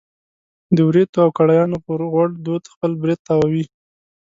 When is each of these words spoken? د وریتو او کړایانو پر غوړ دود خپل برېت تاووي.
د 0.75 0.77
وریتو 0.87 1.17
او 1.25 1.29
کړایانو 1.37 1.77
پر 1.85 1.99
غوړ 2.11 2.29
دود 2.45 2.63
خپل 2.73 2.91
برېت 3.01 3.21
تاووي. 3.29 3.65